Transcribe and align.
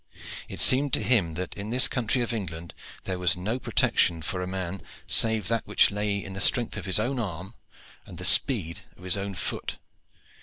It 0.49 0.59
seemed 0.59 0.93
to 0.93 1.03
him 1.03 1.35
that 1.35 1.53
in 1.53 1.69
this 1.69 1.87
country 1.87 2.23
of 2.23 2.33
England 2.33 2.73
there 3.03 3.19
was 3.19 3.37
no 3.37 3.59
protection 3.59 4.23
for 4.23 4.41
a 4.41 4.47
man 4.47 4.81
save 5.05 5.47
that 5.47 5.67
which 5.67 5.91
lay 5.91 6.17
in 6.23 6.33
the 6.33 6.41
strength 6.41 6.75
of 6.75 6.85
his 6.85 6.97
own 6.97 7.19
arm 7.19 7.53
and 8.07 8.17
the 8.17 8.25
speed 8.25 8.79
of 8.97 9.03
his 9.03 9.15
own 9.15 9.35
foot. 9.35 9.77